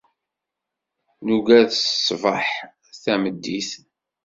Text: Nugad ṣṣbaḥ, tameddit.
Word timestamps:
Nugad 1.25 1.69
ṣṣbaḥ, 1.85 2.45
tameddit. 3.03 3.69